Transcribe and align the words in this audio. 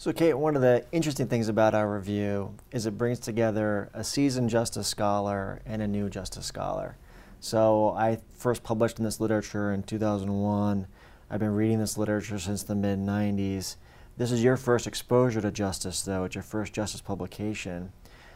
So, 0.00 0.14
Kate, 0.14 0.32
one 0.32 0.56
of 0.56 0.62
the 0.62 0.86
interesting 0.92 1.26
things 1.26 1.48
about 1.48 1.74
our 1.74 1.86
review 1.86 2.54
is 2.72 2.86
it 2.86 2.96
brings 2.96 3.18
together 3.18 3.90
a 3.92 4.02
seasoned 4.02 4.48
justice 4.48 4.88
scholar 4.88 5.60
and 5.66 5.82
a 5.82 5.86
new 5.86 6.08
justice 6.08 6.46
scholar. 6.46 6.96
So, 7.38 7.90
I 7.90 8.20
first 8.32 8.62
published 8.62 8.98
in 8.98 9.04
this 9.04 9.20
literature 9.20 9.74
in 9.74 9.82
2001. 9.82 10.86
I've 11.28 11.38
been 11.38 11.54
reading 11.54 11.80
this 11.80 11.98
literature 11.98 12.38
since 12.38 12.62
the 12.62 12.74
mid 12.74 12.98
90s. 12.98 13.76
This 14.16 14.32
is 14.32 14.42
your 14.42 14.56
first 14.56 14.86
exposure 14.86 15.42
to 15.42 15.50
justice, 15.50 16.00
though. 16.00 16.24
It's 16.24 16.34
your 16.34 16.44
first 16.44 16.72
justice 16.72 17.02
publication. 17.02 17.92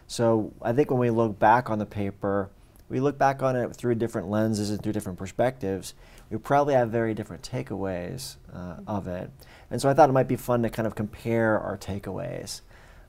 So, 0.07 0.53
I 0.61 0.75
think 0.75 0.91
when 0.91 1.01
we 1.01 1.09
look 1.09 1.39
back 1.39 1.71
on 1.71 1.79
the 1.79 1.87
paper, 1.87 2.51
we 2.89 3.01
look 3.01 3.19
back 3.19 3.43
on 3.43 3.57
it 3.57 3.75
through 3.75 3.95
different 3.97 4.29
lenses 4.29 4.71
and 4.71 4.83
through 4.83 4.93
different 4.93 5.19
perspectives, 5.19 5.95
we 6.31 6.39
probably 6.39 6.75
have 6.75 6.91
very 6.91 7.15
different 7.15 7.43
takeaways 7.43 8.37
uh, 8.53 8.77
of 8.87 9.07
it. 9.07 9.31
And 9.71 9.81
so 9.81 9.89
I 9.89 9.95
thought 9.95 10.09
it 10.09 10.13
might 10.13 10.29
be 10.29 10.37
fun 10.37 10.63
to 10.63 10.71
kind 10.71 10.87
of 10.87 10.95
compare 10.95 11.59
our 11.59 11.77
takeaways. 11.77 12.61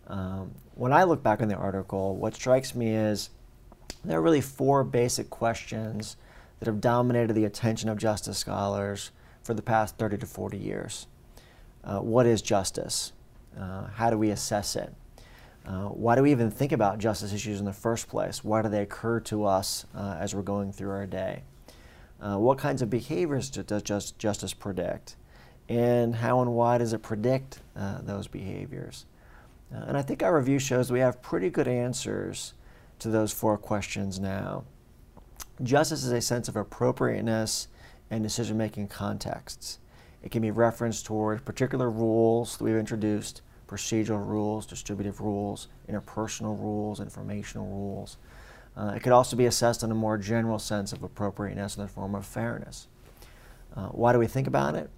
Um, 0.08 0.52
when 0.76 0.94
I 0.94 1.04
look 1.04 1.24
back 1.24 1.42
on 1.42 1.48
the 1.48 1.56
article, 1.56 2.16
what 2.16 2.36
strikes 2.36 2.76
me 2.76 2.96
is 2.96 3.30
there 4.04 4.20
are 4.20 4.22
really 4.22 4.42
four 4.42 4.84
basic 4.84 5.30
questions 5.30 6.18
that 6.60 6.68
have 6.68 6.80
dominated 6.80 7.34
the 7.34 7.46
attention 7.46 7.90
of 7.90 7.98
justice 7.98 8.38
scholars 8.38 9.12
for 9.44 9.54
the 9.54 9.62
past 9.62 9.98
30 9.98 10.20
to 10.20 10.26
40 10.26 10.58
years. 10.58 11.08
Uh, 11.84 12.00
what 12.00 12.26
is 12.26 12.42
justice? 12.42 13.14
Uh, 13.60 13.88
how 13.88 14.10
do 14.10 14.18
we 14.18 14.30
assess 14.30 14.76
it? 14.76 14.94
Uh, 15.66 15.88
why 15.88 16.16
do 16.16 16.22
we 16.22 16.32
even 16.32 16.52
think 16.52 16.72
about 16.72 17.00
justice 17.00 17.34
issues 17.34 17.60
in 17.60 17.66
the 17.66 17.74
first 17.74 18.08
place? 18.08 18.44
Why 18.44 18.62
do 18.62 18.70
they 18.70 18.84
occur 18.84 19.20
to 19.22 19.46
us 19.46 19.86
uh, 19.96 20.18
as 20.20 20.36
we're 20.36 20.44
going 20.44 20.72
through 20.72 20.92
our 20.92 21.08
day? 21.08 21.44
Uh, 22.22 22.38
what 22.38 22.58
kinds 22.58 22.82
of 22.82 22.90
behaviors 22.90 23.50
does 23.50 23.82
just, 23.82 24.20
justice 24.20 24.54
predict? 24.54 25.16
And 25.68 26.16
how 26.16 26.42
and 26.42 26.54
why 26.54 26.78
does 26.78 26.94
it 26.94 27.02
predict 27.02 27.60
uh, 27.76 28.02
those 28.02 28.28
behaviors? 28.28 29.06
Uh, 29.74 29.86
and 29.88 29.98
I 29.98 30.04
think 30.04 30.22
our 30.22 30.38
review 30.38 30.60
shows 30.60 30.92
we 30.92 31.00
have 31.00 31.22
pretty 31.22 31.50
good 31.50 31.68
answers 31.68 32.54
to 33.00 33.10
those 33.10 33.32
four 33.32 33.58
questions 33.58 34.20
now. 34.20 34.64
Justice 35.64 36.04
is 36.04 36.12
a 36.12 36.22
sense 36.22 36.48
of 36.48 36.56
appropriateness 36.56 37.70
and 38.12 38.22
decision 38.22 38.58
making 38.58 38.88
contexts. 38.88 39.80
It 40.22 40.32
can 40.32 40.42
be 40.42 40.52
referenced 40.52 41.06
toward 41.06 41.44
particular 41.44 41.90
rules 41.90 42.58
that 42.58 42.64
we've 42.64 42.76
introduced 42.76 43.42
procedural 43.68 44.26
rules, 44.26 44.66
distributive 44.66 45.22
rules, 45.22 45.68
interpersonal 45.90 46.60
rules, 46.60 47.00
informational 47.00 47.68
rules. 47.68 48.18
Uh, 48.78 48.94
it 48.96 49.02
could 49.02 49.14
also 49.14 49.36
be 49.36 49.46
assessed 49.46 49.84
in 49.84 49.92
a 49.92 49.96
more 49.96 50.18
general 50.18 50.60
sense 50.60 50.92
of 50.92 51.04
appropriateness 51.04 51.78
in 51.78 51.84
the 51.84 51.88
form 51.88 52.14
of 52.14 52.26
fairness. 52.26 52.88
Uh, 53.76 53.88
why 53.88 54.14
do 54.14 54.20
we 54.20 54.28
think 54.28 54.48
about 54.48 54.76
it? 54.76 54.90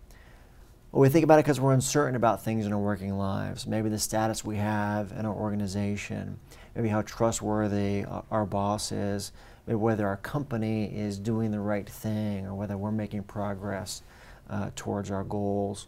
Well, 0.92 1.02
we 1.02 1.10
think 1.10 1.24
about 1.24 1.40
it 1.40 1.44
because 1.44 1.60
we're 1.60 1.74
uncertain 1.74 2.16
about 2.16 2.44
things 2.44 2.66
in 2.66 2.74
our 2.74 2.80
working 2.80 3.18
lives. 3.18 3.68
Maybe 3.68 3.90
the 3.90 4.00
status 4.00 4.46
we 4.46 4.56
have 4.56 5.12
in 5.12 5.26
our 5.26 5.34
organization, 5.34 6.40
maybe 6.76 6.88
how 6.88 7.02
trustworthy 7.02 8.06
our 8.32 8.46
boss 8.46 8.92
is, 8.92 9.32
maybe 9.68 9.76
whether 9.76 10.08
our 10.08 10.18
company 10.18 10.86
is 10.86 11.20
doing 11.20 11.52
the 11.52 11.60
right 11.60 11.88
thing, 11.88 12.48
or 12.48 12.56
whether 12.56 12.78
we're 12.78 12.92
making 12.92 13.24
progress 13.24 14.02
uh, 14.50 14.72
towards 14.76 15.12
our 15.12 15.24
goals. 15.24 15.88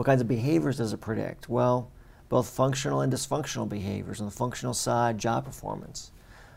What 0.00 0.06
kinds 0.06 0.22
of 0.22 0.28
behaviors 0.28 0.78
does 0.78 0.94
it 0.94 1.02
predict? 1.02 1.50
Well, 1.50 1.90
both 2.30 2.48
functional 2.48 3.02
and 3.02 3.12
dysfunctional 3.12 3.68
behaviors. 3.68 4.18
On 4.18 4.24
the 4.24 4.32
functional 4.32 4.72
side, 4.72 5.18
job 5.18 5.44
performance, 5.44 6.10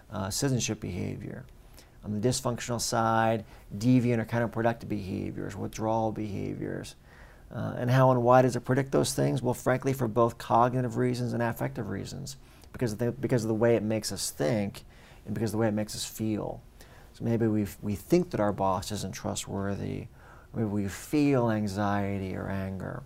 uh, 0.09 0.29
citizenship 0.29 0.79
behavior. 0.79 1.43
On 2.05 2.17
the 2.17 2.25
dysfunctional 2.25 2.79
side, 2.79 3.43
deviant 3.77 4.19
or 4.19 4.23
counterproductive 4.23 4.87
behaviors, 4.87 5.57
withdrawal 5.57 6.13
behaviors. 6.13 6.95
Uh, 7.53 7.75
and 7.77 7.91
how 7.91 8.11
and 8.11 8.23
why 8.23 8.41
does 8.41 8.55
it 8.55 8.61
predict 8.61 8.93
those 8.93 9.13
things? 9.13 9.41
Well, 9.41 9.53
frankly, 9.53 9.91
for 9.91 10.07
both 10.07 10.37
cognitive 10.37 10.95
reasons 10.95 11.33
and 11.33 11.43
affective 11.43 11.89
reasons, 11.89 12.37
because 12.71 12.93
of 12.93 12.99
the, 12.99 13.11
because 13.11 13.43
of 13.43 13.49
the 13.49 13.55
way 13.55 13.75
it 13.75 13.83
makes 13.83 14.13
us 14.13 14.31
think 14.31 14.85
and 15.25 15.33
because 15.35 15.49
of 15.49 15.57
the 15.57 15.57
way 15.57 15.67
it 15.67 15.73
makes 15.73 15.95
us 15.95 16.05
feel. 16.05 16.61
So 17.11 17.25
maybe 17.25 17.47
we 17.47 17.67
we 17.81 17.95
think 17.95 18.29
that 18.29 18.39
our 18.39 18.53
boss 18.53 18.89
isn't 18.93 19.13
trustworthy, 19.13 20.07
maybe 20.55 20.69
we 20.69 20.87
feel 20.87 21.51
anxiety 21.51 22.37
or 22.37 22.47
anger. 22.47 23.03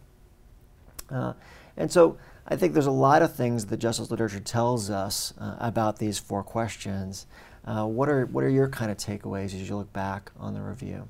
Uh, 1.10 1.34
and 1.76 1.92
so 1.92 2.18
I 2.48 2.56
think 2.56 2.74
there's 2.74 2.86
a 2.86 2.92
lot 2.92 3.22
of 3.22 3.36
things 3.36 3.66
that 3.66 3.78
justice 3.78 4.10
literature 4.10 4.40
tells 4.40 4.90
us 4.90 5.34
uh, 5.40 5.56
about 5.60 6.00
these 6.00 6.18
four 6.18 6.44
questions. 6.44 7.26
Uh, 7.66 7.86
what 7.86 8.08
are 8.08 8.26
what 8.28 8.44
are 8.44 8.50
your 8.50 8.70
kind 8.70 8.90
of 8.90 8.98
takeaways 8.98 9.46
as 9.46 9.70
you 9.70 9.76
look 9.76 9.92
back 9.92 10.32
on 10.40 10.54
the 10.54 10.62
review? 10.62 11.08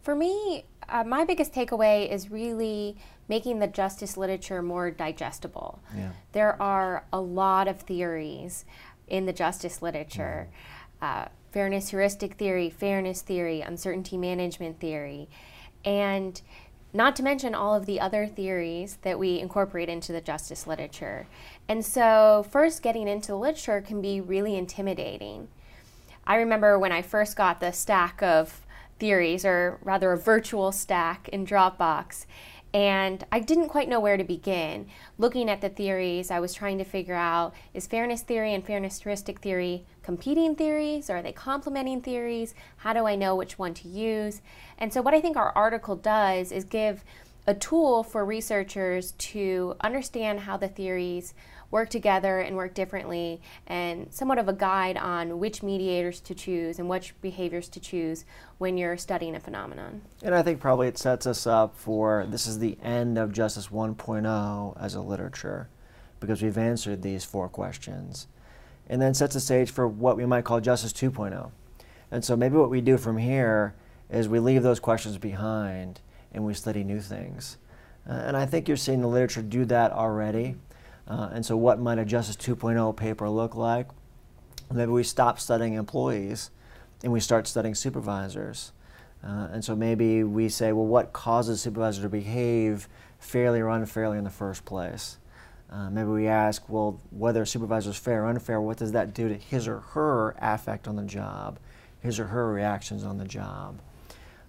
For 0.00 0.14
me, 0.14 0.64
uh, 0.88 1.04
my 1.04 1.24
biggest 1.24 1.52
takeaway 1.52 2.10
is 2.10 2.30
really 2.30 2.96
making 3.28 3.58
the 3.58 3.66
justice 3.66 4.16
literature 4.16 4.62
more 4.62 4.90
digestible. 4.90 5.80
Yeah. 5.94 6.12
There 6.32 6.60
are 6.60 7.04
a 7.12 7.20
lot 7.20 7.68
of 7.68 7.82
theories 7.82 8.64
in 9.06 9.26
the 9.26 9.32
justice 9.32 9.82
literature. 9.82 10.48
Mm. 11.02 11.28
fairness 11.52 11.90
heuristic 11.90 12.34
theory, 12.34 12.70
fairness 12.70 13.22
theory, 13.22 13.60
uncertainty 13.60 14.16
management 14.16 14.80
theory. 14.80 15.28
And 15.84 16.40
not 16.92 17.14
to 17.16 17.22
mention 17.22 17.54
all 17.54 17.74
of 17.74 17.86
the 17.86 18.00
other 18.00 18.26
theories 18.26 18.98
that 19.02 19.18
we 19.18 19.38
incorporate 19.38 19.88
into 19.88 20.12
the 20.12 20.20
justice 20.20 20.66
literature. 20.66 21.26
And 21.68 21.84
so, 21.84 22.46
first 22.50 22.82
getting 22.82 23.06
into 23.06 23.28
the 23.28 23.36
literature 23.36 23.80
can 23.80 24.00
be 24.00 24.20
really 24.20 24.56
intimidating. 24.56 25.48
I 26.26 26.36
remember 26.36 26.78
when 26.78 26.92
I 26.92 27.02
first 27.02 27.36
got 27.36 27.60
the 27.60 27.72
stack 27.72 28.22
of 28.22 28.66
theories, 28.98 29.44
or 29.44 29.78
rather 29.82 30.12
a 30.12 30.18
virtual 30.18 30.72
stack 30.72 31.28
in 31.30 31.46
Dropbox, 31.46 32.26
and 32.72 33.24
I 33.32 33.40
didn't 33.40 33.68
quite 33.68 33.88
know 33.88 34.00
where 34.00 34.16
to 34.16 34.24
begin. 34.24 34.86
Looking 35.18 35.50
at 35.50 35.60
the 35.60 35.68
theories, 35.68 36.30
I 36.30 36.38
was 36.40 36.54
trying 36.54 36.78
to 36.78 36.84
figure 36.84 37.14
out 37.14 37.52
is 37.74 37.86
fairness 37.86 38.22
theory 38.22 38.54
and 38.54 38.64
fairness 38.64 39.00
heuristic 39.00 39.40
theory 39.40 39.84
competing 40.02 40.54
theories 40.54 41.10
or 41.10 41.16
are 41.16 41.22
they 41.22 41.32
complementing 41.32 42.00
theories? 42.00 42.54
How 42.78 42.92
do 42.92 43.06
I 43.06 43.16
know 43.16 43.34
which 43.34 43.58
one 43.58 43.74
to 43.74 43.88
use? 43.88 44.40
And 44.78 44.92
so, 44.92 45.02
what 45.02 45.14
I 45.14 45.20
think 45.20 45.36
our 45.36 45.52
article 45.56 45.96
does 45.96 46.52
is 46.52 46.64
give 46.64 47.04
a 47.50 47.54
tool 47.54 48.04
for 48.04 48.24
researchers 48.24 49.10
to 49.18 49.74
understand 49.80 50.38
how 50.38 50.56
the 50.56 50.68
theories 50.68 51.34
work 51.72 51.90
together 51.90 52.38
and 52.38 52.56
work 52.56 52.74
differently, 52.74 53.40
and 53.66 54.06
somewhat 54.12 54.38
of 54.38 54.48
a 54.48 54.52
guide 54.52 54.96
on 54.96 55.40
which 55.40 55.62
mediators 55.62 56.20
to 56.20 56.34
choose 56.34 56.78
and 56.78 56.88
which 56.88 57.12
behaviors 57.20 57.68
to 57.68 57.80
choose 57.80 58.24
when 58.58 58.76
you're 58.76 58.96
studying 58.96 59.34
a 59.34 59.40
phenomenon. 59.40 60.00
And 60.22 60.34
I 60.34 60.42
think 60.42 60.60
probably 60.60 60.86
it 60.86 60.96
sets 60.96 61.26
us 61.26 61.44
up 61.44 61.76
for 61.76 62.24
this 62.28 62.46
is 62.46 62.60
the 62.60 62.78
end 62.82 63.18
of 63.18 63.32
Justice 63.32 63.68
1.0 63.68 64.80
as 64.80 64.94
a 64.94 65.00
literature 65.00 65.68
because 66.20 66.42
we've 66.42 66.58
answered 66.58 67.02
these 67.02 67.24
four 67.24 67.48
questions. 67.48 68.28
And 68.88 69.02
then 69.02 69.14
sets 69.14 69.34
the 69.34 69.40
stage 69.40 69.70
for 69.70 69.88
what 69.88 70.16
we 70.16 70.26
might 70.26 70.44
call 70.44 70.60
Justice 70.60 70.92
2.0. 70.92 71.50
And 72.12 72.24
so 72.24 72.36
maybe 72.36 72.56
what 72.56 72.70
we 72.70 72.80
do 72.80 72.96
from 72.96 73.18
here 73.18 73.74
is 74.08 74.28
we 74.28 74.38
leave 74.38 74.62
those 74.62 74.80
questions 74.80 75.18
behind 75.18 76.00
and 76.32 76.44
we 76.44 76.54
study 76.54 76.84
new 76.84 77.00
things. 77.00 77.58
Uh, 78.08 78.12
and 78.12 78.36
I 78.36 78.46
think 78.46 78.68
you're 78.68 78.76
seeing 78.76 79.00
the 79.00 79.08
literature 79.08 79.42
do 79.42 79.64
that 79.66 79.92
already. 79.92 80.56
Uh, 81.06 81.30
and 81.32 81.44
so, 81.44 81.56
what 81.56 81.80
might 81.80 81.98
a 81.98 82.04
Justice 82.04 82.36
2.0 82.36 82.96
paper 82.96 83.28
look 83.28 83.54
like? 83.54 83.88
Maybe 84.72 84.92
we 84.92 85.02
stop 85.02 85.40
studying 85.40 85.74
employees 85.74 86.50
and 87.02 87.12
we 87.12 87.20
start 87.20 87.46
studying 87.46 87.74
supervisors. 87.74 88.72
Uh, 89.22 89.48
and 89.52 89.64
so 89.64 89.76
maybe 89.76 90.24
we 90.24 90.48
say, 90.48 90.72
well, 90.72 90.86
what 90.86 91.12
causes 91.12 91.60
supervisors 91.60 92.02
to 92.02 92.08
behave 92.08 92.88
fairly 93.18 93.60
or 93.60 93.68
unfairly 93.68 94.16
in 94.16 94.24
the 94.24 94.30
first 94.30 94.64
place? 94.64 95.18
Uh, 95.70 95.90
maybe 95.90 96.08
we 96.08 96.26
ask, 96.26 96.68
well, 96.68 97.00
whether 97.10 97.42
a 97.42 97.46
supervisor 97.46 97.90
is 97.90 97.96
fair 97.96 98.24
or 98.24 98.26
unfair, 98.26 98.60
what 98.60 98.78
does 98.78 98.92
that 98.92 99.14
do 99.14 99.28
to 99.28 99.34
his 99.34 99.68
or 99.68 99.80
her 99.80 100.34
affect 100.40 100.88
on 100.88 100.96
the 100.96 101.04
job, 101.04 101.58
his 102.00 102.18
or 102.18 102.26
her 102.26 102.52
reactions 102.52 103.04
on 103.04 103.18
the 103.18 103.24
job? 103.24 103.78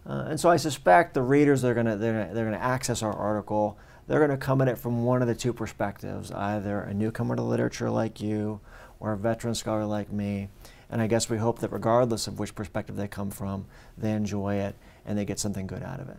Uh, 0.05 0.25
and 0.29 0.39
so 0.39 0.49
I 0.49 0.57
suspect 0.57 1.13
the 1.13 1.21
readers 1.21 1.63
are 1.63 1.73
going 1.73 1.85
to 1.85 1.95
they're, 1.95 2.33
they're 2.33 2.45
going 2.45 2.57
to 2.57 2.63
access 2.63 3.03
our 3.03 3.13
article 3.13 3.77
they're 4.07 4.19
going 4.19 4.31
to 4.31 4.37
come 4.37 4.61
at 4.61 4.67
it 4.67 4.77
from 4.77 5.05
one 5.05 5.21
of 5.21 5.27
the 5.27 5.35
two 5.35 5.53
perspectives 5.53 6.31
either 6.31 6.81
a 6.81 6.93
newcomer 6.93 7.35
to 7.35 7.41
literature 7.41 7.89
like 7.89 8.19
you 8.19 8.59
or 8.99 9.13
a 9.13 9.17
veteran 9.17 9.55
scholar 9.55 9.85
like 9.85 10.11
me. 10.11 10.49
And 10.89 11.01
I 11.01 11.07
guess 11.07 11.29
we 11.29 11.37
hope 11.37 11.59
that 11.59 11.71
regardless 11.71 12.27
of 12.27 12.37
which 12.37 12.53
perspective 12.53 12.95
they 12.97 13.07
come 13.07 13.31
from, 13.31 13.65
they 13.97 14.11
enjoy 14.11 14.55
it 14.55 14.75
and 15.05 15.17
they 15.17 15.25
get 15.25 15.39
something 15.39 15.65
good 15.65 15.83
out 15.83 15.99
of 15.99 16.09
it. 16.09 16.17